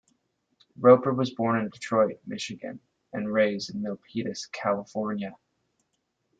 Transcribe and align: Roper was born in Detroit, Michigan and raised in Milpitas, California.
Roper 0.79 1.13
was 1.13 1.29
born 1.35 1.59
in 1.59 1.69
Detroit, 1.69 2.19
Michigan 2.25 2.79
and 3.13 3.31
raised 3.31 3.69
in 3.75 3.83
Milpitas, 3.83 4.51
California. 4.51 5.35